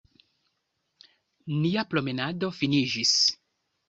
[1.57, 3.13] Nia promenado finiĝis.